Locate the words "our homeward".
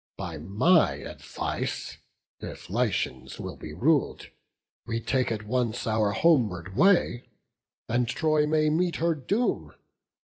5.85-6.75